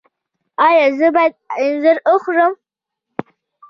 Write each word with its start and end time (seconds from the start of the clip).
ایا 0.65 0.85
زه 0.97 1.07
باید 1.15 1.33
انځر 1.61 1.97
وخورم؟ 2.13 2.53